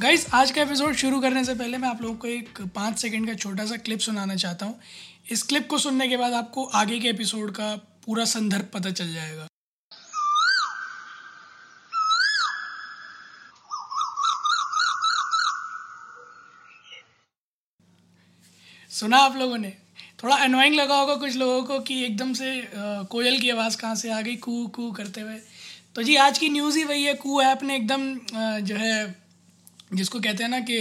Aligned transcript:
Guys 0.00 0.26
आज 0.34 0.50
का 0.50 0.62
episode 0.62 0.94
शुरू 0.94 1.20
करने 1.20 1.44
से 1.44 1.54
पहले 1.54 1.78
मैं 1.78 1.88
आप 1.88 2.02
लोगों 2.02 2.14
को 2.16 2.28
एक 2.28 2.60
पाँच 2.74 2.98
सेकंड 2.98 3.26
का 3.26 3.34
छोटा 3.34 3.64
सा 3.66 3.76
क्लिप 3.76 3.98
सुनाना 3.98 4.34
चाहता 4.36 4.66
हूँ। 4.66 4.78
इस 5.30 5.42
क्लिप 5.42 5.66
को 5.68 5.78
सुनने 5.78 6.08
के 6.08 6.16
बाद 6.16 6.32
आपको 6.32 6.64
आगे 6.64 6.98
के 7.00 7.08
एपिसोड 7.08 7.50
का 7.52 7.74
पूरा 8.06 8.24
संदर्भ 8.24 8.68
पता 8.74 8.90
चल 8.90 9.12
जाएगा। 9.14 9.46
सुना 18.90 19.18
आप 19.18 19.36
लोगों 19.36 19.58
ने? 19.58 19.76
थोड़ा 20.22 20.36
अनोइंग 20.36 20.74
लगा 20.74 20.96
होगा 20.96 21.14
कुछ 21.14 21.36
लोगों 21.36 21.62
को 21.64 21.80
कि 21.80 22.04
एकदम 22.04 22.32
से 22.32 22.60
अ, 22.60 23.02
कोयल 23.10 23.40
की 23.40 23.50
आवाज़ 23.50 23.76
कहाँ 23.76 23.94
से 23.94 24.12
आ 24.12 24.20
गई? 24.20 24.36
कू 24.36 24.66
कू 24.66 24.90
करते 24.92 25.20
हुए। 25.20 25.38
तो 25.94 26.02
जी 26.02 26.16
आज 26.16 26.38
की 26.38 26.48
न्यूज़ 26.48 26.78
ही 26.78 26.84
वही 26.84 27.04
है। 27.04 27.14
कू 27.14 27.40
ऐप 27.42 27.62
ने 27.62 27.76
एकदम 27.76 28.14
जो 28.60 28.76
है 28.76 29.27
जिसको 29.94 30.20
कहते 30.20 30.42
हैं 30.42 30.50
ना 30.50 30.60
कि 30.60 30.78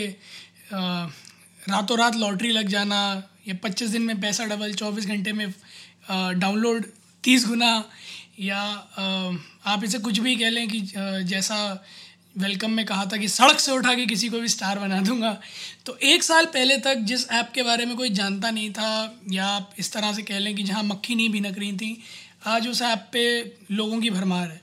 रातों 1.70 1.98
रात 1.98 2.16
लॉटरी 2.16 2.52
लग 2.52 2.68
जाना, 2.70 3.00
या 3.48 3.56
पच्चीस 3.64 3.90
दिन 3.90 4.02
में 4.02 4.20
पैसा 4.22 4.46
डबल, 4.46 4.74
चौबीस 4.74 5.06
घंटे 5.08 5.34
में 5.34 5.54
डाउनलोड 6.10 6.86
तीस 7.24 7.48
गुना, 7.48 7.84
या 8.40 8.60
आप 9.66 9.84
इसे 9.84 10.00
कुछ 10.00 10.20
भी 10.20 10.36
कह 10.36 10.50
लें 10.50 10.68
कि 10.68 10.82
जैसा 11.26 11.86
वेलकम 12.36 12.72
में 12.72 12.86
कहा 12.86 13.06
था 13.06 13.18
कि 13.18 13.28
सड़क 13.28 13.60
से 13.60 13.72
उठा 13.72 13.94
के 13.96 14.06
किसी 14.06 14.30
को 14.30 14.40
भी 14.40 14.48
स्टार 14.48 14.80
बना 14.80 15.00
दूँगा। 15.02 15.32
तो 15.86 15.98
एक 16.04 16.24
साल 16.24 16.46
पहले 16.46 16.78
तक 16.78 16.98
जिस 17.04 17.28
ऐप 17.32 17.52
के 17.56 17.64
बारे 17.64 17.86
में 17.86 17.96
कोई 17.98 18.10
जानता 18.12 18.52
नहीं 18.52 18.72
था, 18.72 19.22
या 19.32 19.46
आप 19.48 19.74
इस 19.80 19.92
तरह 19.94 20.14
से 20.14 20.22
कह 20.22 20.40
लें 20.40 20.56
कि 20.56 20.64
जहाँ 20.64 20.84
मक्खी 20.84 21.16
नहीं 21.16 21.30
भिनक 21.30 21.58
रही 21.60 21.72
थी, 21.74 21.98
आज 22.48 22.68
उस 22.68 22.82
ऐप 22.82 23.10
पे 23.14 23.24
लोगों 23.72 24.00
की 24.02 24.10
भरमार 24.10 24.48
है। 24.48 24.62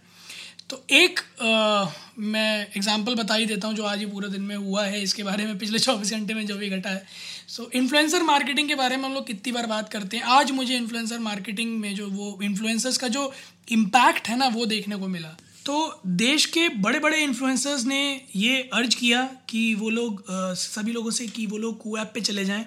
तो 0.75 0.83
एक 0.91 1.21
अ, 1.41 1.93
मैं 2.19 2.67
एग्जांपल 2.77 3.15
बता 3.15 3.35
ही 3.35 3.45
देता 3.47 3.69
हूँ 3.69 3.75
जो 3.77 3.83
आज 3.85 3.99
ही 3.99 4.07
पूरे 4.07 4.29
दिन 4.29 4.43
में 4.43 4.55
हुआ 4.57 4.85
है। 4.85 5.03
इसके 5.03 5.23
बारे 5.23 5.45
में 5.47 5.59
पिछले 5.59 5.79
चौबीस 5.79 6.11
घंटे 6.13 6.35
में 6.35 6.47
जो 6.47 6.57
भी 6.59 6.69
घटा 6.69 6.91
है। 6.91 7.05
सो 7.49 7.69
इन्फ्लुएंसर 7.75 8.23
मार्केटिंग 8.23 8.69
के 8.69 8.75
बारे 8.75 8.97
में 8.97 9.05
हम 9.05 9.15
लोग 9.15 9.27
कितनी 9.27 9.53
बार 9.53 9.67
बात 9.67 9.89
करते 9.89 10.17
हैं। 10.17 10.25
आज 10.37 10.51
मुझे 10.51 10.77
इन्फ्लुएंसर 10.77 11.19
मार्केटिंग 11.19 11.79
में 11.81 11.95
जो 11.95 12.09
वो 12.11 12.39
इन्फ्लुएंसर्स 12.43 12.99
का 12.99 13.09
जो 13.09 13.33
इम्पैक्ट 13.69 14.29
है 14.29 14.37
ना 14.39 14.49
वो 14.49 14.67
देखने 14.67 14.97
को 14.97 15.09
मिला। 15.09 15.29
तो 15.67 16.01
देश 16.07 16.47
के 16.47 16.69
बड़े 16.81 16.99
बड़े 16.99 17.23
इन्फ्लुएंसर्स 17.25 17.85
ने 17.85 18.01
ये 18.37 18.61
अर्ज़ 18.75 18.97
किया 18.97 19.23
कि 19.49 19.75
वो 19.75 19.91
लोग 19.91 20.25
सभी 20.65 20.93
लोगों 20.93 21.11
से 21.11 21.27
कि 21.29 21.47
वो 21.47 21.59
लोग 21.59 21.81
कू 21.83 21.97
ऐप 21.99 22.11
पे 22.15 22.21
चले 22.23 22.45
जाएँ। 22.45 22.67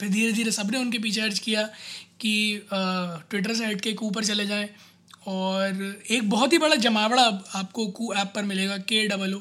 फिर 0.00 0.08
धीरे 0.08 0.32
धीरे 0.32 0.50
सबने 0.50 0.78
उनके 0.78 0.98
पीछे 0.98 1.20
अर्ज़ 1.20 1.40
किया 1.40 1.62
कि 2.20 2.32
ट्विटर 2.72 3.54
से 3.54 3.66
हट 3.66 3.80
के 3.80 3.92
कू 3.94 4.10
पर 4.10 4.24
चले 4.24 4.46
जाएँ। 4.46 4.68
और 5.26 6.04
एक 6.10 6.28
बहुत 6.30 6.52
ही 6.52 6.58
बड़ा 6.58 6.74
जमावड़ा 6.74 7.22
आपको 7.54 7.86
कू 7.88 8.12
ऐप 8.14 8.32
पर 8.34 8.42
मिलेगा 8.44 8.76
के 8.78 9.06
डबल 9.08 9.34
ओ 9.34 9.40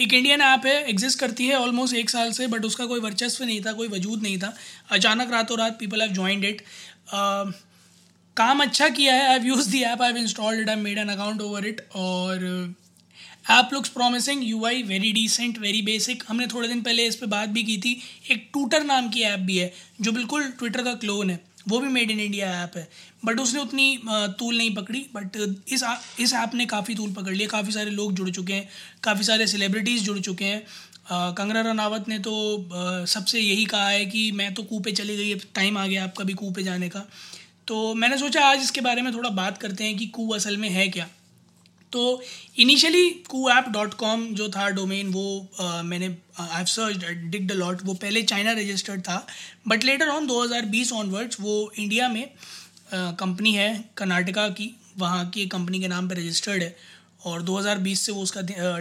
एक 0.00 0.12
इंडियन 0.14 0.40
ऐप 0.40 0.66
है 0.66 0.74
एग्जिस्ट 0.90 1.18
करती 1.18 1.46
है 1.46 1.56
ऑलमोस्ट 1.56 1.94
एक 1.94 2.10
साल 2.10 2.30
से 2.32 2.46
बट 2.46 2.64
उसका 2.64 2.86
कोई 2.86 3.00
वर्चस्व 3.00 3.44
नहीं 3.44 3.60
था, 3.60 3.72
कोई 3.72 3.88
वजूद 3.88 4.22
नहीं 4.22 4.38
था। 4.38 4.54
अचानक 4.90 5.32
रातों 5.32 5.58
रात 5.58 5.78
पीपल 5.78 6.02
हैव 6.02 6.12
ज्वाइंड 6.12 6.44
इट 6.44 6.62
काम 8.36 8.62
अच्छा 8.62 8.88
किया 8.88 9.14
है 9.14 9.26
I 9.26 9.32
have 9.32 9.46
use 9.46 9.70
the 9.70 9.82
app 9.82 10.02
I 10.02 10.08
have 10.08 10.18
installed 10.18 10.60
it 10.60 10.68
I 10.68 10.76
made 10.76 10.98
an 10.98 11.08
account 11.08 11.40
over 11.40 11.66
it 11.66 11.80
और 11.94 12.74
app 13.50 13.70
looks 13.72 13.88
promising 13.88 14.44
U 14.44 14.64
I 14.66 14.82
very 14.82 15.12
decent 15.12 15.58
very 15.58 15.82
basic 15.82 16.22
हमने 16.28 16.46
थोड़े 16.46 16.68
दिन 16.68 16.82
पहले 16.82 17.06
इस 17.06 17.16
पर 17.16 17.26
बात 17.26 17.48
भी 17.48 17.62
की 17.62 17.76
थी, 17.78 18.00
एक 18.30 18.48
टूटर 18.54 18.84
नाम 18.84 19.08
की 19.08 19.22
ऐप 19.22 19.40
भी 19.40 19.56
है, 19.58 19.72
जो 20.00 20.12
बिल्कुल 20.12 20.48
ट्विटर 20.58 20.82
का 20.82 20.94
क्लोन 20.94 21.30
है। 21.30 21.40
वो 21.68 21.80
भी 21.80 21.88
मेड 21.88 22.10
इन 22.10 22.20
इंडिया 22.20 22.50
ऐप 22.64 22.76
है। 22.76 22.88
बट 23.24 23.40
उसने 23.40 23.60
उतनी 23.60 24.00
तूल 24.08 24.56
नहीं 24.58 24.74
पकड़ी 24.74 25.06
बट 25.14 25.56
इस 25.68 25.82
आ- 25.82 25.96
इस 26.20 26.32
ऐप 26.34 26.54
ने 26.54 26.66
काफ़ी 26.66 26.94
तूल 26.94 27.12
पकड़ 27.12 27.34
लिया। 27.34 27.48
काफ़ी 27.48 27.72
सारे 27.72 27.90
लोग 27.90 28.12
जुड़ 28.12 28.30
चुके 28.30 28.52
हैं, 28.52 28.68
काफ़ी 29.02 29.24
सारे 29.24 29.46
सेलिब्रिटीज़ 29.46 30.04
जुड़ 30.04 30.18
चुके 30.18 30.44
हैं। 30.44 30.66
कंगना 31.12 31.60
रनावत 31.60 32.08
ने 32.08 32.18
तो 32.18 32.34
सबसे 33.06 33.40
यही 33.40 33.64
कहा 33.64 33.88
है 33.88 34.04
कि 34.06 34.30
मैं 34.32 34.52
तो 34.54 34.62
कूँ 34.62 34.80
पे 34.82 34.92
चली 34.92 35.16
गई 35.16 35.34
टाइम 35.54 35.78
आ 35.78 35.86
गया 35.86 36.04
आपका 36.04 36.24
भी 36.24 36.34
कूँ 36.34 36.52
पे 36.54 36.62
जाने 36.62 36.88
का। 36.88 37.00
तो 37.66 37.94
मैंने 37.94 38.18
सोचा 38.18 38.44
आज 38.44 38.62
इसके 38.62 38.80
बारे 38.80 39.02
में 39.02 39.12
थोड़ा 39.14 39.30
बात 39.30 39.58
करते 39.58 39.84
हैं 39.84 39.96
कि 39.96 40.06
कू 40.06 40.28
असल 40.30 40.56
में 40.56 40.68
है 40.68 40.88
क्या। 40.88 41.08
तो 41.92 42.22
initially 42.58 43.10
Koo 43.28 43.48
app 43.50 43.68
dot 43.68 43.94
com 43.94 44.26
जो 44.34 44.48
था 44.48 44.68
डोमेन 44.70 45.08
वो 45.08 45.24
अ, 45.60 45.82
मैंने 45.82 46.06
I 46.40 46.56
have 46.56 46.64
search 46.64 47.04
dig 47.30 47.48
the 47.48 47.52
lot 47.52 47.82
वो 47.84 47.94
पहले 47.94 48.22
चाइना 48.22 48.52
रजिस्टर्ड 48.52 49.00
था 49.00 49.26
बट 49.68 49.84
लेटर 49.84 50.08
ऑन 50.08 50.26
2020 50.26 50.92
ऑनवर्ड्स 50.92 51.40
वो 51.40 51.72
इंडिया 51.78 52.08
में 52.08 52.24
कंपनी 52.94 53.52
है 53.52 53.84
कर्नाटका 53.96 54.48
की 54.48 54.70
वहाँ 54.98 55.28
की 55.30 55.46
कंपनी 55.46 55.80
के 55.80 55.88
नाम 55.88 56.08
पे 56.08 56.14
रजिस्टर्ड 56.14 56.62
है 56.62 56.76
और 57.26 57.42
2020 57.42 58.00
से 58.00 58.12
वो 58.12 58.22
उसका 58.22 58.40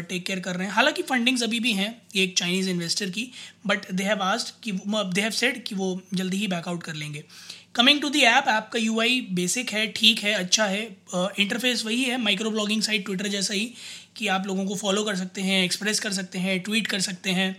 टेक 0.09 0.26
केयर 0.26 0.40
कर 0.40 0.56
रहे 0.56 0.68
हैं। 0.68 0.74
हालाँकि 0.74 1.02
फंडिंग्स 1.02 1.44
अभी 1.44 1.59
भी 1.59 1.74
हैं 1.74 1.90
एक 2.16 2.38
चाइनीज़ 2.38 2.70
इन्वेस्टर 2.70 3.09
की 3.09 3.30
बट 3.68 3.91
दे 3.91 4.03
हैव 4.03 4.22
आस्ड 4.24 4.50
कि 4.64 4.72
दे 4.86 5.22
हैव 5.22 5.31
सेड 5.31 5.64
कि 5.64 5.76
वो 5.76 6.02
जल्दी 6.14 6.38
ही 6.38 6.47
बैकआउट 6.47 6.84
कर 6.84 6.94
लेंगे। 6.94 7.24
Coming 7.75 8.02
to 8.02 8.09
the 8.09 8.22
app 8.22 8.47
app 8.47 8.69
का 8.74 8.80
यू 8.80 8.94
बेसिक 9.34 9.72
है, 9.72 9.85
ठीक 9.88 10.19
है 10.19 10.34
अच्छा 10.34 10.66
है 10.66 10.84
इंटरफेस 11.13 11.84
वही 11.85 12.03
है 12.03 12.18
माइक्रो 12.18 12.52
ब्लॉगिंग 12.52 12.81
साइट 12.81 13.06
ट्विटर 13.06 13.28
जैसा 13.28 13.53
ही, 13.53 13.74
कि 14.16 14.28
आप 14.28 14.47
लोगों 14.47 14.66
को 14.66 14.75
फॉलो 14.75 15.03
कर 15.03 15.16
सकते 15.16 15.41
हैं 15.41 15.63
एक्सप्रेस 15.63 16.00
कर 16.00 16.13
सकते 16.13 16.40
हैं 16.40 16.59
ट्वीट 16.59 16.88
कर 16.88 17.00
सकते 17.02 17.31
हैं। 17.31 17.56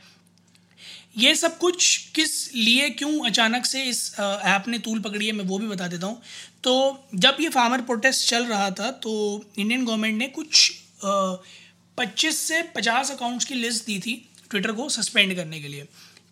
ये 1.19 1.34
सब 1.34 1.56
कुछ 1.59 1.97
किस 2.15 2.54
लिए, 2.54 2.88
क्यों 2.91 3.26
अचानक 3.26 3.66
से 3.66 3.82
इस 3.84 4.15
ऐप 4.20 4.69
ने 4.69 4.78
तूल 4.81 5.00
पकड़ी 5.00 5.26
है, 5.26 5.32
मैं 5.32 5.44
वो 5.44 5.59
भी 5.59 5.66
बता 5.69 5.87
देता 5.88 6.06
हूँ। 6.06 6.20
तो 6.65 7.04
जब 7.16 7.37
ये 7.41 7.49
फार्मर 7.50 7.81
प्रोटेस्ट 7.82 8.28
चल 8.28 8.44
रहा 8.47 8.70
था 8.72 8.91
तो 8.93 9.12
इंडियन 9.59 9.84
गवर्नमेंट 9.84 10.19
ने 10.19 10.26
कुछ 10.28 10.72
पच्चीस 11.04 12.38
से 12.38 12.62
पचास 12.75 13.10
अकाउंट्स 13.10 13.44
की 13.44 13.54
लिस्ट 13.54 13.87
दी 13.87 13.99
थी 13.99 14.15
ट्विटर 14.50 14.72
को 14.72 14.88
सस्पेंड 14.91 15.34
करने 15.37 15.60
के 15.60 15.69
लिए। 15.69 15.87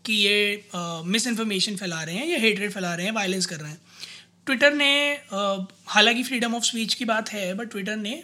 कि 0.08 0.14
ये 0.14 0.64
मिस 1.06 1.26
इन्फॉर्मेशन 1.26 1.76
फैला 1.76 2.02
रहे 2.02 2.14
हैं, 2.14 2.26
या 2.26 2.38
हेटरेट 2.40 2.72
फैला 2.72 2.94
रहे 2.94 3.06
हैं 3.06 3.12
वायलेंस 3.14 3.46
कर 3.46 3.56
रहे 3.56 3.70
हैं। 3.70 3.80
ट्विटर 4.46 4.74
ने 4.74 4.92
हालाँकि 5.88 6.22
फ्रीडम 6.24 6.54
ऑफ़ 6.54 6.64
स्पीच 6.64 6.94
की 6.94 7.04
बात 7.04 7.30
है 7.30 7.52
बट 7.54 7.70
ट्विटर 7.70 7.96
ने 7.98 8.22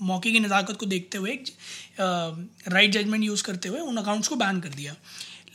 मौके 0.00 0.30
की 0.32 0.40
नज़ाकत 0.40 0.76
को 0.76 0.86
देखते 0.86 1.18
हुए 1.18 1.32
राइट 2.00 2.90
जजमेंट 2.92 3.24
यूज़ 3.24 3.42
करते 3.42 3.68
हुए 3.68 3.80
उन 3.82 3.96
अकाउंट्स 3.96 4.28
को 4.28 4.36
बैन 4.36 4.60
कर 4.60 4.68
दिया। 4.70 4.94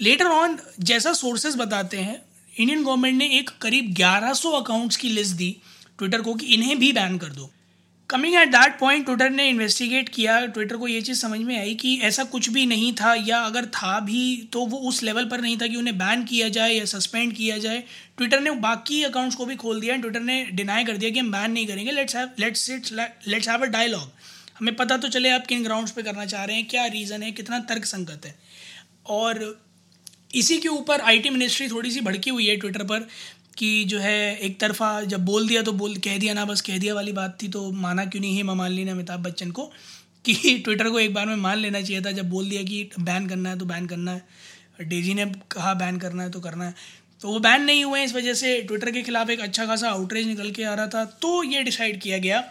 लेटर 0.02 0.26
ऑन 0.28 0.58
जैसा 0.82 1.14
सोर्सेज 1.16 1.56
बताते 1.56 1.98
हैं 2.00 2.22
इंडियन 2.54 2.84
गवर्नमेंट 2.84 3.18
ने 3.18 3.28
एक 3.38 3.50
करीब 3.62 3.94
1100 3.96 4.52
अकाउंट्स 4.54 4.98
की 4.98 5.10
लिस्ट 5.10 5.36
दी 5.36 5.56
ट्विटर 6.00 6.22
को 6.22 6.34
कि 6.34 6.54
इन्हें 6.54 6.78
भी 6.80 6.92
बैन 6.94 7.18
कर 7.18 7.30
दो। 7.32 7.50
Coming 8.10 8.36
at 8.36 8.48
that 8.48 8.78
point 8.80 9.06
Twitter 9.06 9.30
ने 9.30 9.48
इन्वेस्टिगेट 9.50 10.10
किया। 10.10 10.40
ट्विटर 10.46 10.78
को 10.78 10.88
ये 10.88 11.02
चीज़ 11.02 11.20
समझ 11.20 11.40
में 11.40 11.58
आई 11.60 11.74
कि 11.76 11.96
ऐसा 12.04 12.24
कुछ 12.26 12.50
भी 12.50 12.66
नहीं 12.66 12.92
था 12.94 13.14
या 13.20 13.40
अगर 13.40 13.66
था 13.68 14.00
भी 14.00 14.50
तो 14.54 14.66
वो 14.66 14.78
उस 14.90 15.02
लेवल 15.04 15.26
पर 15.26 15.42
नहीं 15.42 15.58
था 15.58 15.68
कि 15.68 15.76
उन्हें 15.76 15.98
बैन 15.98 16.24
किया 16.26 16.50
जाए 16.50 16.74
या 16.74 16.86
सस्पेंड 16.86 17.34
किया 17.36 17.58
जाए। 17.58 17.84
ट्विटर 18.18 18.42
ने 18.42 18.52
बाकी 18.62 19.02
अकाउंट्स 19.04 19.36
को 19.36 19.46
भी 19.46 19.56
खोल 19.56 19.82
दिया 19.82 19.96
ट्विटर 19.98 20.22
ने 20.22 20.44
डिनाई 20.54 20.86
कर 20.86 20.98
दिया 20.98 21.12
कि 21.12 21.20
हम 21.20 21.32
बैन 21.32 21.52
नहीं 21.52 21.68
करेंगे। 21.68 21.92
Let's 21.92 22.16
have 22.16 22.30
let's 22.40 23.50
have 23.50 23.62
a 23.62 23.70
dialogue 23.70 24.12
हमें 24.60 24.76
पता 24.76 24.98
तो 24.98 25.08
चले 25.10 25.30
आप 25.30 25.48
किन 25.48 25.64
ग्राउंड्स 25.64 25.92
पे 25.92 26.04
करना 26.04 26.26
चाह 26.26 26.44
रहे 26.46 26.56
हैं, 26.56 26.66
क्या 26.68 26.86
रीज़न 26.88 27.24
है, 27.24 27.32
कितना 27.32 27.60
तर्क 27.62 27.86
संगत 27.86 28.26
है। 28.26 28.36
और 29.08 29.62
इसी 30.36 30.58
के 30.58 30.68
ऊपर 30.68 31.02
आईटी 31.02 31.30
मिनिस्ट्री 31.30 31.68
थोड़ी 31.68 31.92
सी 31.92 32.02
भड़की 32.02 32.30
हुई 32.30 32.46
है 32.48 32.56
ट्विटर 32.58 32.84
पर। 32.84 33.08
कि 33.58 33.84
जो 33.84 34.00
है, 34.00 34.38
एक 34.38 34.60
तरफा 34.60 35.02
जब 35.02 35.26
बोल 35.26 35.48
दिया 35.48 35.62
तो 35.62 35.72
बोल, 35.72 35.96
कह 35.96 36.18
दिया 36.18 36.34
ना, 36.34 36.46
बस 36.46 36.62
कह 36.62 36.78
दिया 36.78 36.94
वाली 36.94 37.12
बात 37.12 37.38
थी 37.44 37.48
तो 37.48 37.72
माना 37.72 38.06
क्यों 38.06 38.22
नहीं 38.22 38.36
हेमा 38.36 38.54
मालिनी 38.54 38.86
ने 38.86 38.92
अमिताभ 38.92 39.20
बच्चन 39.20 39.52
को, 39.52 39.72
कि 40.26 40.34
ट्विटर 40.64 40.90
को 40.90 41.00
एक 41.00 41.14
बार 41.14 41.26
में 41.26 41.36
मान 41.36 41.58
लेना 41.58 41.82
चाहिए 41.82 42.02
था। 42.02 42.12
जब 42.12 42.30
बोल 42.30 42.50
दिया 42.50 42.64
कि 42.64 42.90
बैन 43.00 43.28
करना 43.28 43.50
है 43.50 43.60
तो 43.60 43.66
बैन 43.66 43.86
करना 43.86 44.12
है। 44.12 44.24
डेजी 44.82 45.14
ने 45.14 45.26
कहा 45.52 45.74
बैन 45.74 45.98
करना 45.98 46.24
है 46.24 46.32
तो 46.32 46.40
करना 46.40 46.66
है। 46.66 46.76
तो 47.22 47.28
वो 47.28 47.40
बैन 47.40 47.62
नहीं 47.62 47.84
हुए 47.86 48.04
इस 48.04 48.14
वजह 48.16 48.34
से 48.34 48.62
ट्विटर 48.62 48.92
के 48.92 49.02
खिलाफ 49.02 49.30
एक 49.30 49.40
अच्छा 49.40 49.66
खासा 49.66 49.90
आउटरीच 49.90 50.28
निकल 50.28 50.52
के 50.52 50.64
आ 50.64 50.74
रहा 50.74 50.88
था। 50.88 51.06
तो 51.06 51.44
ये 51.44 51.64
डिसाइड 51.64 52.02
किया 52.02 52.18
गया 52.18 52.44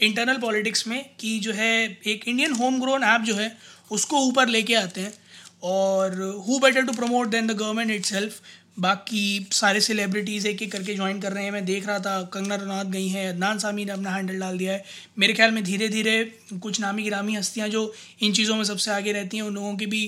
इंटरनल 0.00 0.36
पॉलिटिक्स 0.36 0.86
में 0.86 1.10
कि 1.20 1.38
जो 1.38 1.52
है, 1.52 1.98
एक 2.06 2.28
इंडियन 2.28 2.52
होम 2.52 2.80
ग्रोन 2.80 3.02
ऐप 3.02 3.20
जो 3.20 3.34
है, 3.34 3.56
उसको 3.90 4.16
ऊपर 4.18 4.48
लेके 4.48 4.74
आते 4.74 5.00
हैं। 5.00 5.14
और 5.64 6.20
who 6.46 6.58
better 6.58 6.82
to 6.82 6.92
promote 6.92 7.28
than 7.28 7.46
the 7.46 7.52
government 7.52 7.90
it 7.90 8.32
बाकी 8.80 9.48
सारे 9.52 9.80
सेलिब्रिटीज़ 9.80 10.46
एक 10.48 10.62
एक 10.62 10.70
करके 10.72 10.94
ज्वाइन 10.94 11.20
कर 11.20 11.32
रहे 11.32 11.44
हैं। 11.44 11.50
मैं 11.52 11.64
देख 11.64 11.86
रहा 11.86 11.98
था, 11.98 12.22
कंगना 12.32 12.54
रनौत 12.54 12.86
गई 12.86 13.08
हैं, 13.08 13.28
अदनान 13.28 13.58
सामी 13.58 13.84
ने 13.84 13.92
अपना 13.92 14.10
हैंडल 14.10 14.38
डाल 14.38 14.58
दिया 14.58 14.72
है। 14.72 14.84
मेरे 15.18 15.34
ख्याल 15.34 15.50
में 15.50 15.62
धीरे 15.64 15.88
धीरे 15.88 16.14
कुछ 16.54 16.80
नामी 16.80 17.02
गिरामी 17.02 17.34
हस्तियाँ 17.36 17.68
जो 17.68 17.92
इन 18.22 18.32
चीज़ों 18.32 18.56
में 18.56 18.64
सबसे 18.64 18.90
आगे 18.90 19.12
रहती 19.12 19.36
हैं, 19.36 19.44
उन 19.44 19.54
लोगों 19.54 19.74
के 19.76 19.86
भी 19.86 20.02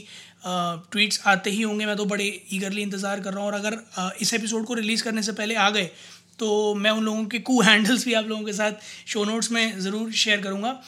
ट्वीट्स 0.47 1.21
आते 1.27 1.51
ही 1.51 1.63
होंगे। 1.63 1.87
मैं 1.87 1.97
तो 1.97 2.05
बड़े 2.07 2.25
ईगरली 2.53 2.83
इंतज़ार 2.83 3.21
कर 3.21 3.33
रहा 3.33 3.41
हूँ। 3.41 3.49
और 3.49 3.55
अगर 3.55 3.79
इस 4.21 4.35
एपिसोड 4.35 4.65
को 4.67 4.75
रिलीज़ 4.75 5.05
करने 5.05 5.23
से 5.23 5.33
पहले 5.33 5.55
आ 5.55 5.71
गए 5.71 5.91
तो 6.39 6.75
मैं 6.75 6.91
उन 6.91 7.05
लोगों 7.05 7.25
के 7.27 7.39
कू 7.41 7.61
हैंडल्स 7.63 8.05
भी 8.07 8.15
आप 8.15 8.27
लोगों 8.29 8.45
के 8.45 8.53
साथ 8.53 8.73
शो 9.07 9.25
नोट्स 9.25 9.51
में 9.53 9.79
ज़रूर 9.81 10.13
शेयर 10.15 10.41
करूँगा। 10.41 10.81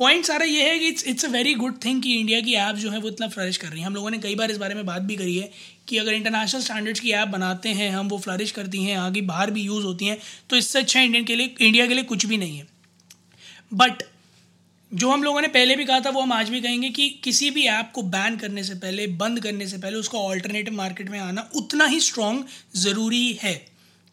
पॉइंट 0.00 0.24
सारा 0.24 0.44
ये 0.44 0.62
है 0.62 0.78
कि 0.78 0.86
it's 0.88 1.04
it's 1.04 1.24
a 1.24 1.28
very 1.28 1.52
good 1.54 1.74
thing 1.84 2.02
कि 2.02 2.14
इंडिया 2.14 2.40
की 2.40 2.52
ऐप 2.56 2.76
जो 2.76 2.90
है 2.90 2.98
वो 3.00 3.08
इतना 3.08 3.26
फ्लरिश 3.28 3.56
कर 3.56 3.68
रही 3.68 3.80
है। 3.80 3.86
हम 3.86 3.94
लोगों 3.94 4.10
ने 4.10 4.18
कई 4.18 4.34
बार 4.34 4.50
इस 4.50 4.56
बारे 4.56 4.74
में 4.74 4.84
बात 4.86 5.02
भी 5.02 5.16
करी 5.16 5.36
है 5.36 5.50
कि 5.88 5.98
अगर 5.98 6.12
इंटरनेशनल 6.12 6.60
स्टैंडर्ड्स 6.60 7.00
की 7.00 7.10
ऐप 7.12 7.28
बनाते 7.28 7.68
हैं, 7.70 7.90
हम 7.90 8.08
वो 8.08 8.18
फ्लरिश 8.18 8.50
करती 8.50 8.82
हैं, 8.84 8.96
आगे 8.98 9.20
बाहर 9.22 9.50
भी 9.50 9.62
यूज़ 9.62 9.84
होती 9.84 10.06
हैं 10.06 10.18
तो 10.50 10.56
इससे 10.56 10.78
अच्छा 10.78 11.00
इंडियन 11.00 11.24
के 11.24 11.36
लिए 11.36 11.54
इंडिया 11.60 11.86
के 11.86 11.94
लिए 11.94 12.04
कुछ 12.04 12.26
भी 12.26 12.36
नहीं 12.36 12.58
है। 12.58 12.66
बट 13.74 14.02
जो 14.92 15.10
हम 15.10 15.22
लोगों 15.22 15.40
ने 15.40 15.48
पहले 15.48 15.76
भी 15.76 15.84
कहा 15.84 16.00
था, 16.00 16.10
वो 16.10 16.20
हम 16.20 16.32
आज 16.32 16.48
भी 16.50 16.60
कहेंगे 16.60 16.88
कि 16.90 17.08
किसी 17.24 17.50
भी 17.50 17.66
ऐप 17.68 17.90
को 17.94 18.02
बैन 18.04 18.36
करने 18.36 18.64
से 18.64 18.74
पहले, 18.76 19.06
बंद 19.06 19.40
करने 19.40 19.66
से 19.66 19.78
पहले, 19.78 19.96
उसका 19.96 20.18
ऑल्टरनेटिव 20.20 20.74
मार्केट 20.74 21.10
में 21.10 21.18
आना 21.18 21.48
उतना 21.56 21.86
ही 21.86 22.00
स्ट्रॉन्ग 22.00 22.44
ज़रूरी 22.76 23.38
है। 23.42 23.54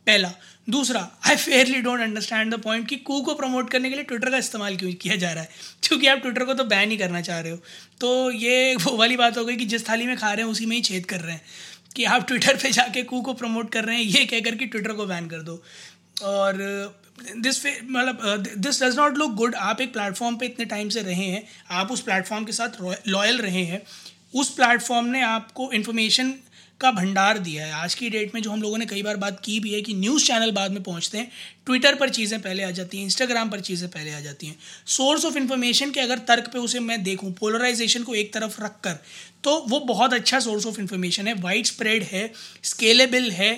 पहला 0.08 0.34
दूसरा 0.70 1.08
I 1.26 1.36
fairly 1.36 1.82
don't 1.82 2.02
understand 2.02 2.54
the 2.56 2.58
point 2.62 2.88
कि 2.88 2.96
कू 2.98 3.22
को 3.22 3.34
प्रमोट 3.34 3.70
करने 3.70 3.90
के 3.90 3.96
लिए 3.96 4.04
ट्विटर 4.04 4.30
का 4.30 4.38
इस्तेमाल 4.38 4.76
क्यों 4.78 4.94
किया 4.94 5.16
जा 5.16 5.32
रहा 5.32 5.44
है? 5.44 5.50
क्योंकि 5.84 6.08
आप 6.08 6.18
ट्विटर 6.18 6.44
को 6.44 6.54
तो 6.54 6.64
बैन 6.64 6.92
ही 6.92 6.98
करना 6.98 7.22
चाह 7.22 7.40
रहे 7.40 7.52
हो। 7.52 7.58
तो 8.02 8.32
ये 8.32 8.76
वो 8.84 8.96
वाली 8.98 9.18
बात 9.18 9.38
हो 9.38 9.46
गई 9.46 9.56
कि 9.56 9.66
जिस 9.66 9.88
थाली 9.90 10.06
में 10.06 10.16
खा 10.18 10.32
रहे 10.34 10.46
हैं, 10.46 10.52
उसी 10.52 10.66
में 10.66 10.76
ही 10.76 10.82
छेद 10.82 11.06
कर 11.06 11.20
रहे 11.20 11.34
हैं 11.34 11.42
कि 11.96 12.04
आप 12.06 12.28
ट्विटर 12.28 12.58
पे 12.58 12.72
जाके 12.72 13.04
कू 13.04 13.22
को 13.22 13.34
प्रमोट 13.34 13.72
कर 13.72 13.86
रहे 13.86 13.96
हैं, 13.96 14.04
ये 14.04 14.26
कहकर 14.26 14.56
कि 14.56 14.66
ट्विटर 14.66 14.94
को 14.94 15.06
बैन 15.06 15.28
कर 15.28 15.42
दो। 15.42 15.62
और 16.24 16.56
दिस 17.38 17.66
मतलब 17.66 18.46
this 18.58 18.84
does 18.84 18.96
not 18.98 19.18
look 19.18 19.32
good 19.36 19.56
आप 19.56 19.82
एक 19.82 19.94
प्लेटफॉर्म 19.94 20.36
पे 20.36 20.46
इतने 20.46 20.66
टाइम 20.66 20.90
से 20.90 21.02
रहे 21.02 21.26
हैं, 21.26 21.44
आप 21.72 21.92
उस 21.92 22.02
प्लेटफॉर्म 22.02 22.46
के 22.46 22.52
साथ 22.52 22.82
लॉयल 23.08 23.38
रहे 23.38 23.64
हैं, 23.64 23.82
उस 24.34 24.50
प्लेटफॉर्म 24.50 25.06
ने 25.06 25.22
आपको 25.22 25.72
इन्फॉर्मेशन 25.72 26.34
का 26.82 26.92
भंडार 26.92 27.38
दिया 27.40 27.66
है। 27.66 27.72
आज 27.74 27.94
की 27.96 28.10
डेट 28.10 28.34
में 28.36 28.42
जो 28.42 28.52
हम 28.52 28.62
लोगों 28.62 28.78
ने 28.78 28.86
कई 28.86 29.02
बार 29.04 29.18
बात 29.18 29.40
की 29.46 29.60
भी 29.60 29.74
है 29.74 29.82
कि 29.82 29.94
न्यूज़ 29.96 30.26
चैनल 30.26 30.52
बाद 30.52 30.72
में 30.72 30.82
पहुँचते 30.84 31.18
हैं। 31.18 31.32
ट्विटर 31.66 31.96
पर 31.96 32.10
चीज़ें 32.10 32.40
पहले 32.42 32.64
आ 32.64 32.70
जाती 32.72 32.98
हैं 32.98 33.06
इंस्टाग्राम 33.06 33.50
पर 33.50 33.62
चीज़ें 33.62 33.90
पहले 33.90 34.14
आ 34.14 34.20
जाती 34.20 34.48
हैं। 34.48 34.58
सोर्स 34.88 35.26
ऑफ़ 35.26 35.38
इन्फॉर्मेशन 35.38 35.92
के 35.92 36.00
अगर 36.00 36.18
तर्क 36.28 36.50
पे 36.54 36.60
उसे 36.60 36.80
मैं 36.82 37.02
देखूँ 37.04 37.32
पोलराइजेशन 37.34 38.04
को 38.04 38.16
एक 38.16 38.34
तरफ़ 38.34 38.62
रख 38.62 38.80
कर 38.84 39.00
तो 39.44 39.58
वो 39.70 39.80
बहुत 39.88 40.14
अच्छा 40.14 40.40
सोर्स 40.40 40.66
ऑफ़ 40.66 40.80
इन्फॉर्मेशन 40.80 41.28
है। 41.28 41.34
वाइड 41.42 41.66
स्प्रेड 41.66 42.04
है 42.04 42.32
स्केलेबल 42.64 43.32
है 43.32 43.52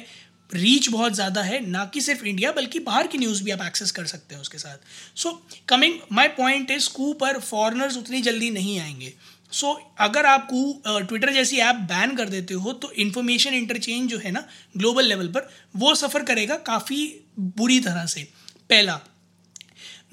रीच 0.49 0.87
बहुत 0.89 1.13
ज़्यादा 1.13 1.41
है, 1.41 1.59
ना 1.61 1.83
कि 1.85 2.01
सिर्फ़ 2.01 2.23
इंडिया 2.25 2.51
बल्कि 2.51 2.79
बाहर 2.81 3.07
की 3.07 3.17
न्यूज़ 3.17 3.43
भी 3.43 3.51
आप 3.51 3.61
एक्सेस 3.61 3.91
कर 3.91 4.05
सकते 4.05 4.35
हैं 4.35 4.41
उसके 4.41 4.57
साथ। 4.57 5.17
So 5.17 5.31
coming 5.69 5.99
my 6.11 6.27
point 6.37 6.71
is 6.71 6.89
Koo 6.89 7.11
पर 7.15 7.39
फॉरनर्स 7.41 7.97
उतनी 7.97 8.21
जल्दी 8.21 8.49
नहीं 8.51 8.79
आएँगे। 8.79 9.13
सो 9.51 9.67
so, 9.67 9.95
अगर 9.99 10.25
आप 10.25 10.47
कू 10.49 10.81
ट्विटर 10.87 11.33
जैसी 11.33 11.57
ऐप 11.57 11.75
बैन 11.75 12.15
कर 12.15 12.29
देते 12.29 12.53
हो 12.53 12.73
तो 12.73 12.91
इन्फॉर्मेशन 12.91 13.53
इंटरचेंज 13.53 14.09
जो 14.09 14.17
है 14.17 14.31
ना 14.31 14.43
ग्लोबल 14.77 15.05
लेवल 15.05 15.27
पर 15.27 15.49
वो 15.75 15.95
सफ़र 15.95 16.23
करेगा 16.23 16.55
काफ़ी 16.55 17.15
बुरी 17.39 17.79
तरह 17.79 18.05
से। 18.05 18.23
पहला। 18.69 18.99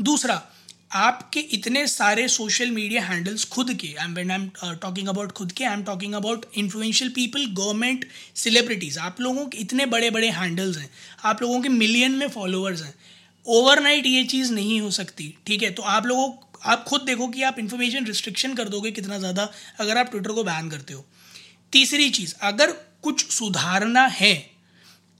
दूसरा 0.00 0.42
आपके 0.92 1.40
इतने 1.40 1.86
सारे 1.86 2.28
सोशल 2.28 2.70
मीडिया 2.70 3.02
हैंडल्स 3.02 3.44
खुद 3.44 3.72
के 3.74 3.94
I 4.00 4.04
am 4.04 4.18
I 4.18 4.36
am 4.36 4.50
talking 4.74 5.08
about 5.08 5.32
खुद 5.32 5.52
के 5.52 5.64
I 5.64 5.72
am 5.72 5.82
talking 5.82 6.14
about 6.14 6.44
influential 6.56 7.10
people 7.10 7.46
government 7.46 8.06
celebrities 8.34 8.98
आप 8.98 9.20
लोगों 9.20 9.46
के 9.46 9.58
इतने 9.58 9.86
बड़े 9.86 10.10
बड़े 10.10 10.30
हैंडल्स 10.30 10.78
हैं 10.78 10.90
आप 11.24 11.42
लोगों 11.42 11.60
के 11.60 11.68
मिलियन 11.68 12.12
में 12.12 12.28
फॉलोअर्स 12.28 12.82
हैं। 12.82 12.94
ओवरनाइट 13.46 14.06
ये 14.06 14.24
चीज़ 14.24 14.52
नहीं 14.52 14.80
हो 14.80 14.90
सकती 14.90 15.34
ठीक 15.46 15.62
है? 15.62 15.70
तो 15.70 15.82
आप 15.82 16.06
लोगों 16.06 16.28
आप 16.64 16.84
खुद 16.84 17.02
देखो 17.02 17.28
कि 17.28 17.42
आप 17.42 17.58
इन्फॉर्मेशन 17.58 18.06
रिस्ट्रिक्शन 18.06 18.54
कर 18.54 18.68
दोगे 18.68 18.90
कितना 18.90 19.18
ज़्यादा 19.18 19.50
अगर 19.80 19.98
आप 19.98 20.10
ट्विटर 20.10 20.32
को 20.32 20.44
बैन 20.44 20.70
करते 20.70 20.94
हो। 20.94 21.04
तीसरी 21.72 22.08
चीज़, 22.10 22.34
अगर 22.42 22.72
कुछ 23.02 23.26
सुधारना 23.28 24.06
है 24.06 24.34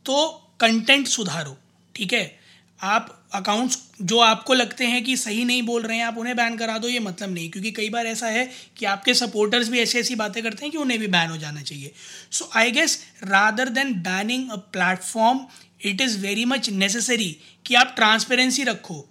तो 0.06 0.26
कंटेंट 0.60 1.06
सुधारो, 1.08 1.56
ठीक 1.94 2.12
है? 2.12 2.38
आप 2.80 3.12
अकाउंट्स 3.34 3.78
जो 4.02 4.18
आपको 4.18 4.54
लगते 4.54 4.86
हैं 4.86 5.02
कि 5.04 5.16
सही 5.16 5.44
नहीं 5.44 5.62
बोल 5.62 5.82
रहे 5.82 5.96
हैं, 5.96 6.04
आप 6.04 6.18
उन्हें 6.18 6.36
बैन 6.36 6.56
करा 6.56 6.76
दो, 6.78 6.88
ये 6.88 6.98
मतलब 7.00 7.32
नहीं। 7.34 7.50
क्योंकि 7.50 7.70
कई 7.72 7.88
बार 7.90 8.06
ऐसा 8.06 8.26
है 8.26 8.48
कि 8.76 8.86
आपके 8.86 9.14
सपोर्टर्स 9.14 9.68
भी 9.68 9.80
ऐसी 9.80 9.98
ऐसी 9.98 10.14
बातें 10.14 10.42
करते 10.42 10.64
हैं 10.64 10.70
कि 10.72 10.78
उन्हें 10.78 10.98
भी 11.00 11.06
बैन 11.06 11.30
हो 11.30 11.36
जाना 11.36 11.62
चाहिए। 11.62 11.92
So 12.30 12.50
I 12.54 12.70
guess 12.70 12.98
rather 13.24 13.68
than 13.70 13.92
banning 14.02 14.50
a 14.50 14.56
platform 14.72 15.40
it 15.84 16.00
is 16.00 16.18
very 16.18 16.44
much 16.44 16.70
necessary 16.70 17.36
कि 17.66 17.74
आप 17.74 17.92
ट्रांसपेरेंसी 17.96 18.64
रखो। 18.64 19.04